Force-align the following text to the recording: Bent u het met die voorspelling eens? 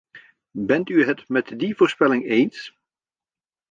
Bent 0.57 0.89
u 0.89 1.03
het 1.05 1.29
met 1.29 1.53
die 1.59 1.75
voorspelling 1.75 2.25
eens? 2.27 2.77